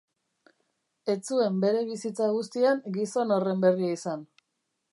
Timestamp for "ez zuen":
1.13-1.59